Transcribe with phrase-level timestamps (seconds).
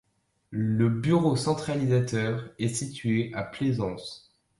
[0.49, 4.35] Le bureau centralisateur est situé à Plaisance.